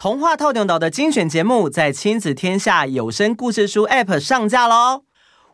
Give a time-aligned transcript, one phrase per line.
[0.00, 5.02] 童话透中岛的精选节目在亲子天下有声故事书 App 上架喽！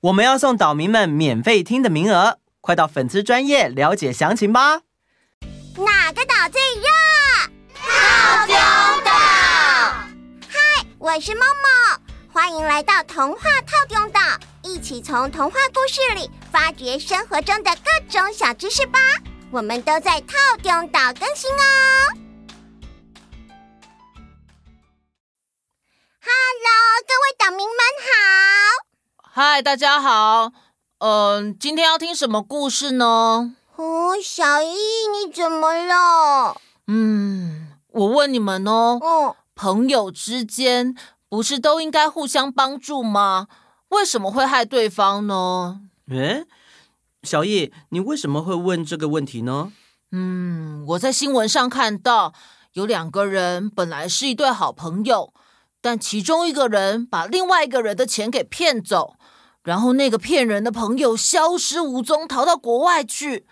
[0.00, 4.80] 我们要送岛民们免费听的名额，快到粉丝专页了解详情吧！
[5.76, 6.88] 哪个岛最热？
[7.72, 8.56] 透中
[9.04, 9.12] 岛！
[10.48, 10.58] 嗨，
[10.98, 12.00] 我是梦梦，
[12.32, 14.20] 欢迎来到童话透中岛，
[14.64, 18.98] 一起从童话故事里发掘生活中的各种小知识吧！
[19.52, 22.21] 我们都在套中岛更新哦。
[29.44, 30.52] 嗨，大家好。
[30.98, 31.10] 嗯、
[31.48, 33.56] 呃，今天要听什么故事呢？
[33.74, 36.56] 哦，小易，你怎么了？
[36.86, 39.00] 嗯，我问你们哦。
[39.02, 40.94] 哦，朋友之间
[41.28, 43.48] 不是都应该互相帮助吗？
[43.88, 45.80] 为什么会害对方呢？
[46.10, 46.44] 诶，
[47.24, 49.72] 小易，你为什么会问这个问题呢？
[50.12, 52.32] 嗯，我在新闻上看到
[52.74, 55.34] 有两个人本来是一对好朋友。
[55.84, 59.16] 但其中一个人把另外一个人的钱给骗走，
[59.62, 63.46] 然后那个骗人的朋友消失无踪，逃到国外去。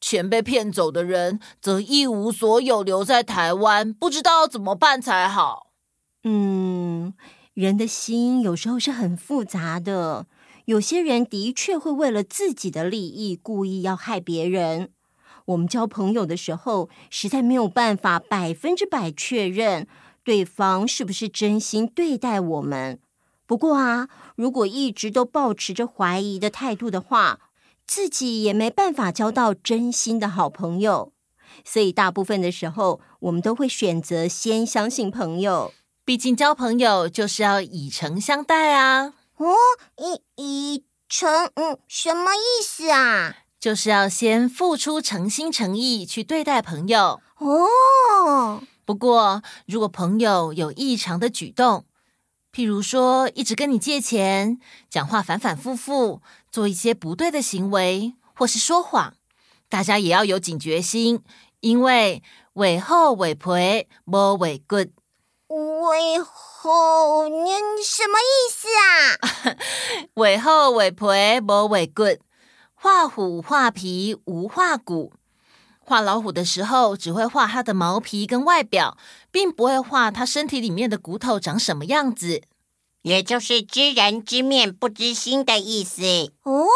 [0.00, 5.72] 钱被骗走的人则一无所有，留在台湾，不知道怎么办才好。
[6.22, 7.14] 嗯，
[7.54, 10.26] 人的心有时候是很复杂的，
[10.66, 14.90] 有些人的确会为了自己的利益，故意要害别人。
[15.46, 19.88] 我们交朋友的时候，实在没有办法百分之百确认。
[20.22, 23.00] 对方是不是真心对待我们？
[23.48, 27.40] 不过啊，如果一直都保持着怀疑的态度的话，
[27.86, 31.14] 自己也没办法交到真心的好朋友。
[31.64, 35.72] 所以大部分的时候，我们都会选择先相信朋友。
[36.04, 39.14] 毕竟交朋友就是要以诚相待啊！
[39.38, 39.54] 哦，
[39.96, 43.36] 以以诚，嗯，什么意思啊？
[43.58, 47.22] 就是要先付出诚心诚意去对待朋友。
[47.38, 48.62] 哦。
[48.84, 51.84] 不过，如果朋友有异常的举动，
[52.52, 59.14] 譬如说一直跟你借钱，讲话反反复复，做一些不对的行为，或是说谎，
[59.68, 61.22] 大家也要有警觉心，
[61.60, 62.22] 因为
[62.54, 64.88] 尾后尾赔莫尾 good。
[65.48, 67.50] 尾后，你
[67.84, 69.56] 什么意思啊？
[70.14, 72.18] 尾后尾赔莫尾 good，
[72.74, 75.12] 画虎画皮无画骨。
[75.88, 78.98] 画老虎的时候，只会画它的毛皮跟外表，
[79.30, 82.42] 并不会画它身体里面的骨头长什么样子，
[83.00, 86.02] 也就是知人知面不知心的意思。
[86.42, 86.66] 哦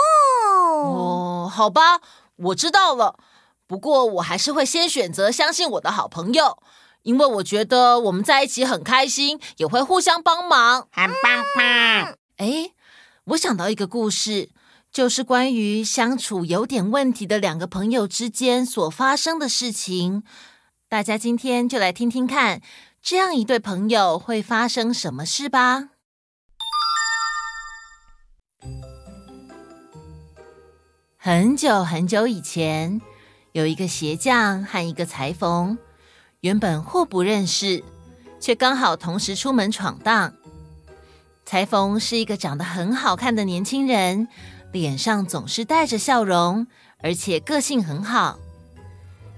[0.87, 2.01] 哦，好吧，
[2.37, 3.19] 我知道了。
[3.67, 6.57] 不过我还是会先选择相信我的好朋友，
[7.03, 12.17] 因为我觉得我们在一起很开心，也会互相帮忙，很棒棒。
[12.39, 12.73] 哎，
[13.25, 14.49] 我想到一个故事。
[14.93, 20.23] 就是关于相处有点问题的两个朋友之间所发生的事情，
[20.87, 22.61] 大家今天就来听听看，
[23.01, 25.89] 这样一对朋友会发生什么事吧。
[31.17, 33.01] 很久很久以前，
[33.53, 35.79] 有一个鞋匠和一个裁缝，
[36.41, 37.83] 原本互不认识，
[38.39, 40.35] 却刚好同时出门闯荡。
[41.47, 44.29] 裁缝是一个长得很好看的年轻人。
[44.73, 46.67] 脸上总是带着笑容，
[47.03, 48.39] 而且个性很好。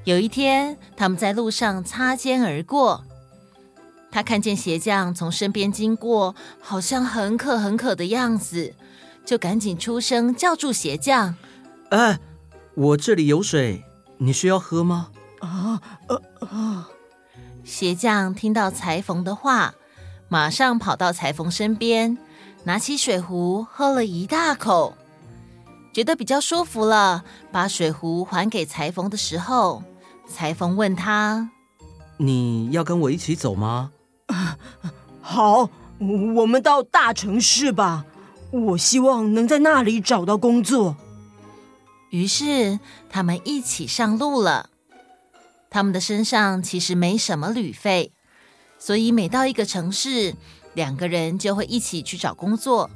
[0.04, 3.04] 有一天，他们在路上擦肩而过，
[4.10, 8.74] 他看见鞋匠从身边经过，好像很渴很渴的样子，
[9.24, 11.34] 就赶紧出声叫住鞋匠
[11.90, 12.18] ：“哎，
[12.74, 13.82] 我这里有水，
[14.18, 16.88] 你需要喝吗？”啊，呃啊！
[17.64, 19.74] 鞋匠听到裁缝的话，
[20.28, 22.18] 马上跑到裁缝身边，
[22.64, 24.94] 拿起水壶喝了一大口。
[25.94, 29.84] 觉得比较舒服了，把水壶还给裁缝的时候，
[30.26, 31.50] 裁缝问他
[32.18, 33.92] ：“你要跟我一起走吗
[35.22, 35.70] ？”“好，
[36.36, 38.04] 我们到大城市吧。
[38.50, 40.96] 我希望能在那里找到工作。”
[42.10, 44.70] 于是他们一起上路了。
[45.70, 48.12] 他们的身上其实没什么旅费，
[48.78, 50.34] 所以每到一个城市，
[50.74, 52.90] 两个人就会一起去找工作。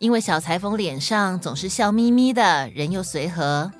[0.00, 3.70] 因为小裁缝脸上总是笑眯眯的，人又随和，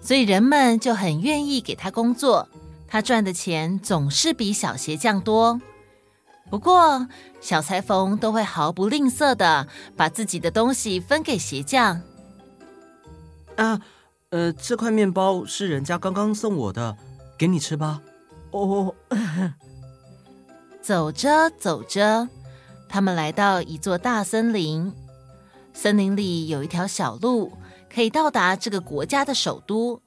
[0.00, 2.48] 所以人们就很愿意给他工作。
[2.86, 5.60] 他赚的钱总是比小鞋匠多。
[6.48, 7.08] 不过，
[7.40, 9.66] 小裁缝都会毫不吝啬的
[9.96, 12.00] 把自己的东西分给鞋匠。
[13.56, 13.80] 啊，
[14.30, 16.96] 呃，这块面包是人家刚刚送我的，
[17.36, 18.00] 给你吃吧。
[18.52, 18.94] 哦，
[20.80, 22.28] 走着走着，
[22.88, 24.92] 他们来到一座大森林。
[25.74, 27.52] 森林里有一条小路，
[27.92, 30.00] 可以到达这个国家的首都。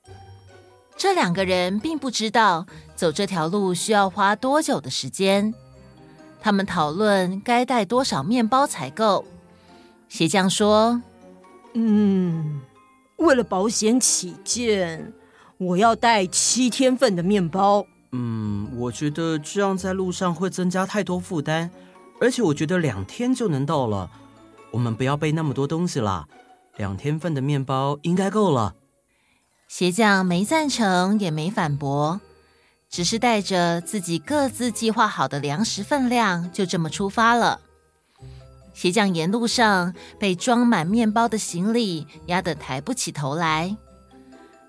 [0.96, 2.66] 这两个人并不知道
[2.96, 5.54] 走这条路需要花多久的时间，
[6.42, 9.24] 他们讨论该带多少面包才够。
[10.10, 11.00] 鞋匠说
[11.76, 12.62] ：“嗯，
[13.18, 15.14] 为了保险起见，
[15.58, 17.86] 我要带七天份的面包。
[18.14, 21.70] 嗯，我觉得这样在路上会增加太多负担，
[22.22, 24.10] 而且我觉得两天就能到了。
[24.78, 26.28] 我们不要背那么多东西了，
[26.76, 28.76] 两天份的面包应该够了。”
[29.68, 32.22] 鞋匠没赞成，也没反驳，
[32.88, 37.60] 只是带着自己各自计划好的粮食分量，就这么出发了。
[38.76, 43.76] 鞋匠沿路上被装满面包的行李压得抬不起头来，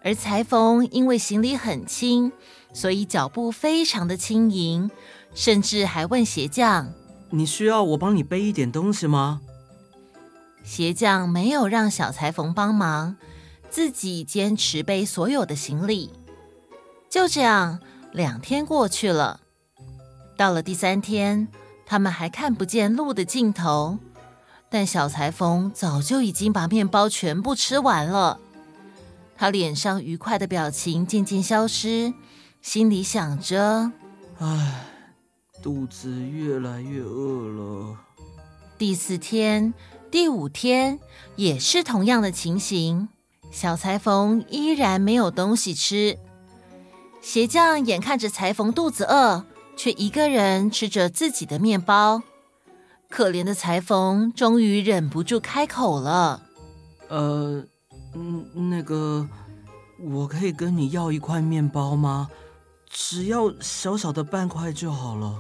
[0.02, 2.32] 而裁缝因为行李很轻，
[2.72, 4.90] 所以脚步非常的轻盈，
[5.34, 6.94] 甚至还问鞋匠
[7.28, 9.42] ：“你需要我帮你背一点东西吗？”
[10.62, 13.16] 鞋匠没有让小裁缝帮忙。
[13.70, 16.10] 自己坚持背所有的行李，
[17.10, 17.80] 就这样
[18.12, 19.40] 两天过去了。
[20.38, 21.48] 到了第三天，
[21.84, 23.98] 他们还看不见路的尽头，
[24.70, 28.40] 但小裁缝早就已经把面包全部吃完了。
[29.36, 32.14] 他脸上愉快的表情渐渐消失，
[32.62, 33.92] 心里想着
[34.40, 34.86] ：“唉，
[35.62, 37.98] 肚子越来越饿了。”
[38.78, 39.74] 第四天、
[40.10, 40.98] 第五天
[41.36, 43.08] 也是同样的情形。
[43.50, 46.18] 小裁缝依然没有东西吃，
[47.22, 49.44] 鞋匠眼看着裁缝肚子饿，
[49.76, 52.22] 却一个人吃着自己的面包。
[53.08, 56.42] 可怜的裁缝终于忍不住开口了
[57.08, 57.64] ：“呃，
[58.14, 59.26] 嗯，那个，
[59.98, 62.28] 我可以跟你要一块面包吗？
[62.90, 65.38] 只要小小的半块就好了。”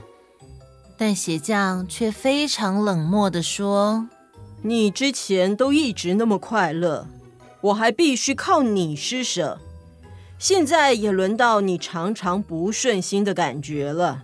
[0.96, 4.08] 但鞋匠却非常冷漠的说
[4.62, 7.06] ：“你之前都一直那么快乐。”
[7.60, 9.58] 我还必须靠你施舍，
[10.38, 14.22] 现在也轮到你常常不顺心的感觉了。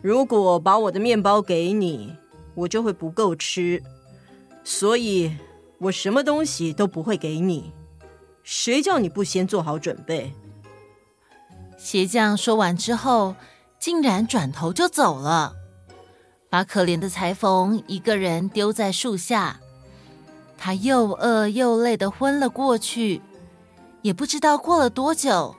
[0.00, 2.16] 如果把我的面包给你，
[2.56, 3.80] 我就会不够吃，
[4.64, 5.36] 所以
[5.78, 7.70] 我什么东西都不会给你。
[8.42, 10.32] 谁叫你不先做好准备？
[11.78, 13.36] 鞋匠说完之后，
[13.78, 15.54] 竟然转头就走了，
[16.52, 19.58] 把可怜的裁缝一个人丢在树下。
[20.58, 23.22] 他又饿又累的昏了过去，
[24.02, 25.56] 也不知道过了多久，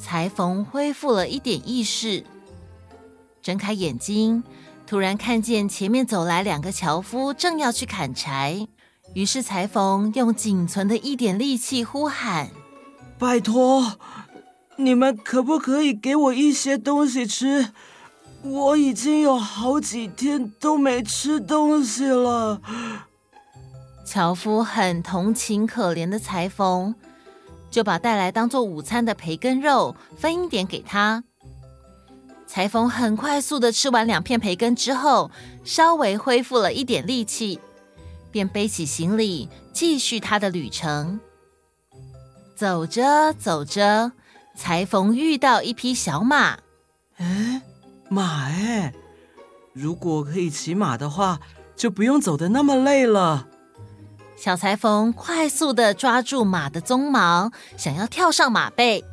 [0.00, 2.24] 裁缝恢复了一点意识，
[3.42, 4.42] 睁开眼睛，
[4.86, 8.66] 突然看见前面走来两个樵夫，正要去砍柴。
[9.12, 12.48] 于是裁缝用仅存的一点力气呼喊
[13.20, 13.98] ：“拜托，
[14.76, 17.74] 你们可不可以给我一些东西吃？
[18.42, 22.60] 我已经有好几天都没吃东西了。”
[24.04, 26.94] 樵夫很同情可怜的裁缝，
[27.70, 31.22] 就把带来当做午餐的培根肉分一点给他。
[32.46, 35.30] 裁缝很快速的吃完两片培根之后，
[35.64, 37.60] 稍微恢复了一点力气，
[38.32, 41.20] 便背起行李继续他的旅程。
[42.56, 44.10] 走着走着，
[44.56, 46.58] 裁缝遇到一匹小马。
[47.18, 47.62] 哎，
[48.12, 48.92] 马哎！
[49.72, 51.38] 如果可以骑马的话，
[51.76, 53.46] 就不用走的那么累了。
[54.36, 59.04] 小裁缝快速的抓住马的鬃毛，想要跳上马背，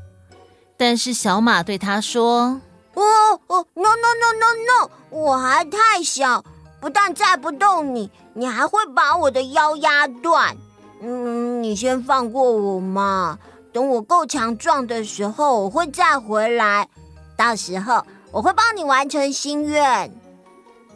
[0.77, 2.59] 但是小马对他说
[2.95, 3.03] ：“哦
[3.45, 6.43] 哦，no no no no no，我还太小，
[6.79, 10.57] 不但载不动你，你还会把我的腰压断。
[11.03, 13.37] 嗯，你先放过我嘛，
[13.71, 16.89] 等我够强壮的时候，我会再回来，
[17.35, 18.03] 到时候
[18.37, 20.11] 我会帮你完成心愿。”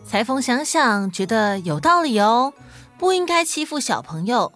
[0.07, 2.53] 裁缝想想，觉得有道理哦。
[3.00, 4.53] 不应该欺负小朋友，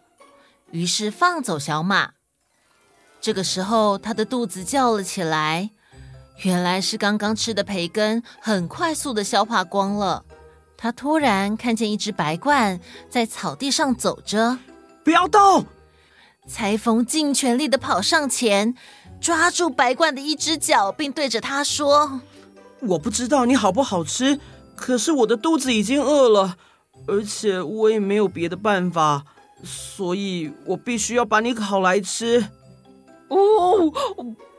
[0.70, 2.12] 于是放走小马。
[3.20, 5.72] 这个时候，他的肚子叫了起来，
[6.44, 10.24] 原来是刚刚吃的培根很快速的消化光了。
[10.78, 14.60] 他突然看见一只白鹳在草地上走着，
[15.04, 15.66] 不要动！
[16.48, 18.76] 裁缝尽全力的跑上前，
[19.20, 22.22] 抓住白鹳的一只脚，并对着他说
[22.88, 24.40] ：“我不知道你好不好吃，
[24.76, 26.58] 可是我的肚子已经饿了。”
[27.08, 29.26] 而且我也没有别的办法，
[29.64, 32.48] 所以我必须要把你烤来吃。
[33.28, 33.92] 哦，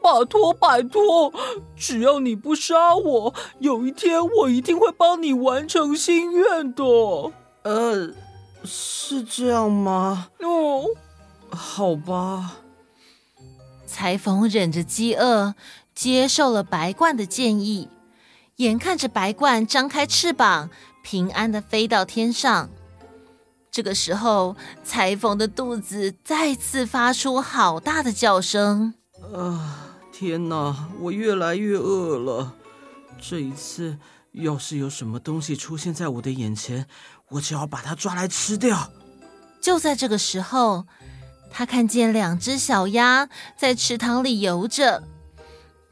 [0.00, 1.32] 拜托拜托，
[1.74, 6.84] 只要你不杀我，有一天我一定会帮你完成心愿的。
[7.64, 8.12] 呃，
[8.64, 10.28] 是这样吗？
[10.40, 10.84] 哦，
[11.50, 12.58] 好吧。
[13.86, 15.54] 裁缝忍着饥饿，
[15.94, 17.88] 接受了白鹳的建议，
[18.56, 20.70] 眼看着白鹳张开翅膀。
[21.02, 22.68] 平安的飞到天上。
[23.70, 28.94] 这个时候，裁缝的肚子再次发出好大的叫声。
[29.32, 30.88] 啊，天哪！
[30.98, 32.54] 我越来越饿了，
[33.20, 33.98] 这一次，
[34.32, 36.86] 要是有什么东西出现在我的眼前，
[37.28, 38.90] 我就要把它抓来吃掉。
[39.60, 40.86] 就在这个时候，
[41.52, 45.04] 他看见两只小鸭在池塘里游着，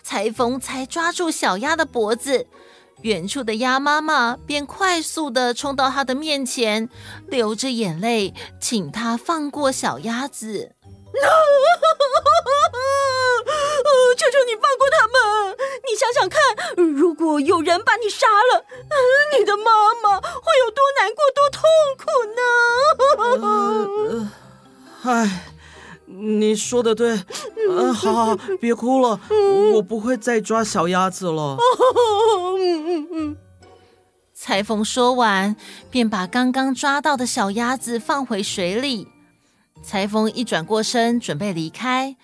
[0.05, 2.47] 裁缝才抓住小鸭的脖子，
[3.01, 6.89] 远处的鸭妈妈便快速地冲到他的面前，
[7.27, 10.73] 流着眼泪，请他放过小鸭子。
[14.17, 15.57] 求求你放过他们！
[15.91, 16.41] 你想想看，
[16.95, 18.65] 如果有人把你杀了，
[19.37, 21.63] 你的妈妈会有多难过、多痛
[21.99, 22.05] 苦
[22.37, 22.41] 呢？
[25.03, 25.54] 唉、呃，
[26.17, 27.17] 你说的对。
[27.69, 29.19] 嗯、呃，好好，别哭了，
[29.75, 31.57] 我不会再抓小鸭子了。
[34.33, 35.57] 裁缝说完，
[35.91, 39.09] 便把刚刚抓到的小鸭子放回水里。
[39.83, 42.17] 裁缝一转过身，准备离开。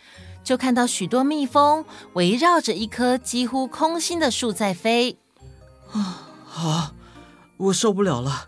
[0.43, 5.19] 就看到许多蜜蜂围绕着一棵几乎空心的树在飞。
[5.93, 6.93] 啊，好，
[7.57, 8.47] 我受不了了，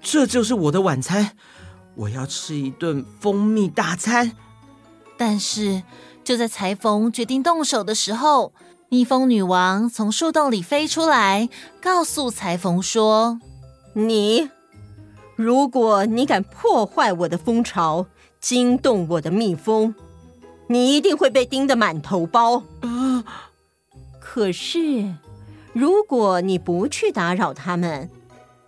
[0.00, 1.36] 这就是我的晚餐，
[1.94, 4.36] 我要吃一顿蜂蜜大餐。
[5.20, 5.82] 但是
[6.24, 8.54] 就在裁缝决定动手的时候，
[8.88, 13.38] 蜜蜂女王从树洞里飞出来，告诉裁缝说
[13.92, 14.48] ：“你，
[15.36, 18.06] 如果你敢破坏我的蜂巢，
[18.40, 19.94] 惊动我的蜜蜂。”
[20.68, 22.62] 你一定会被叮得满头包。
[22.80, 23.22] 啊！
[24.18, 25.16] 可是，
[25.74, 28.08] 如果你不去打扰他们，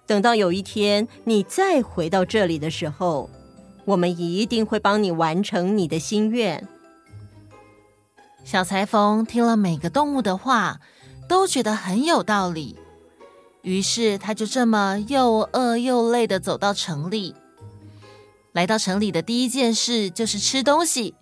[0.06, 3.30] 等到有一天你再回到这里的时候，
[3.84, 6.66] 我们一定会帮你完成你的心愿。
[8.44, 10.80] 小裁缝听了每个动物的话，
[11.28, 12.78] 都觉得很有道理。
[13.62, 17.34] 于是，他就这么又饿又累的走到城里。
[18.52, 21.14] 来到城里的第一件事就是吃东西。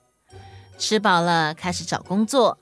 [0.79, 2.59] 吃饱了，开始找工作。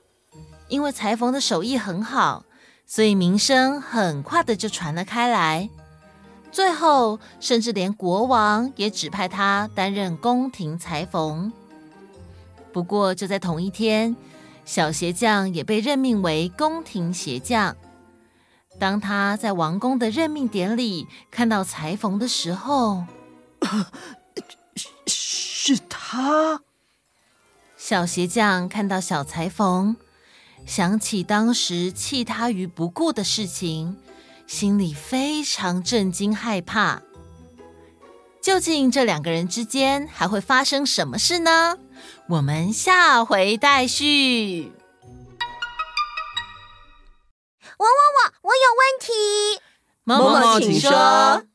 [0.67, 2.43] 因为裁缝的手艺很好，
[2.85, 5.69] 所以名声很快的就传了开来。
[6.51, 11.51] 最后，甚至连国王也指派他担任宫廷裁缝。
[12.73, 14.15] 不过，就在同一天，
[14.65, 17.75] 小鞋匠也被任命为宫廷鞋匠。
[18.79, 23.05] 当他在王宫的任命典礼看到裁缝的时候，
[25.05, 26.61] 是他。
[27.77, 29.95] 小鞋匠看到小裁缝，
[30.65, 33.97] 想起当时弃他于不顾的事情，
[34.49, 37.03] 心里非常震惊害怕。
[38.41, 41.77] 究竟这两个人之间还会发生什么事呢？
[42.29, 44.71] 我们下回待续。
[47.77, 49.61] 我我我我有问题，
[50.03, 50.89] 某某请说。
[50.91, 51.45] 嗯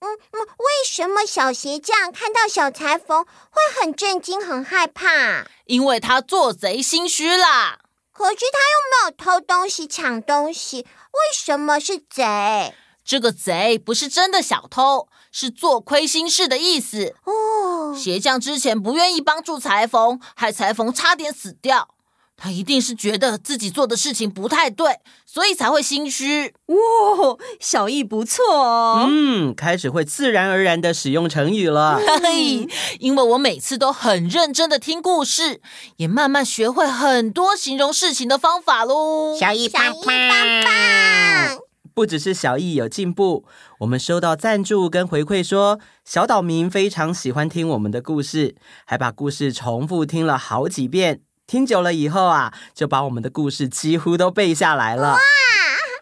[0.00, 5.46] 嗯，为什么小鞋匠看到小裁缝会很震惊、很害怕？
[5.64, 7.78] 因为他做贼心虚啦。
[8.12, 12.74] 可是他又没有偷东西、抢东西，为什么是贼？
[13.04, 17.16] 这个贼不是真的小偷，是做亏心事的意思。
[17.24, 21.94] 哦，鞋匠之前不愿意帮助裁缝，害裁缝差点死掉。
[22.36, 26.52] 他一定是觉得自己做的事情不太对，所以才会心虚。
[26.66, 29.06] 哇、哦，小易不错哦。
[29.08, 32.00] 嗯，开始会自然而然的使用成语了。
[32.22, 32.66] 嘿，
[32.98, 35.60] 因为我每次都很认真的听故事，
[35.98, 39.36] 也慢慢学会很多形容事情的方法喽。
[39.38, 41.58] 小易棒棒！
[41.94, 43.44] 不只是小易有进步，
[43.80, 51.20] 我们收到赞助跟回馈说，小岛民非常喜欢听我们的故事，还把故事重复听了好几遍。
[51.52, 55.12] 听久了以后啊，就把我们的故事几乎都背下来了。
[55.12, 55.18] 哇！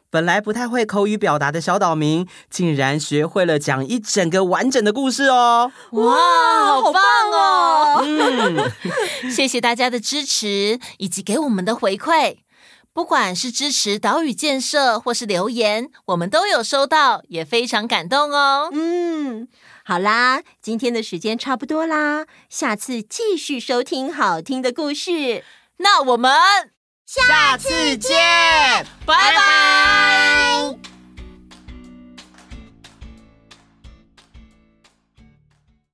[0.09, 5.73] 本来不太会口语表达的小岛民，竟然学会了讲一整个完整的故事哦！
[5.91, 6.15] 哇，
[6.67, 7.03] 好棒
[7.35, 8.01] 哦！
[8.01, 8.71] 嗯，
[9.29, 12.37] 谢谢大家的支持以及给我们的回馈，
[12.93, 18.69] 不管是支持岛屿建设或是留言，我们都有收到，也非常感动哦。
[18.73, 19.49] 嗯。
[19.85, 25.45] 好啦，今天的时间差不多啦，下次继续收听好听的故事。
[25.79, 26.31] 那我们
[27.07, 28.17] 下次见，
[29.07, 30.80] 拜拜。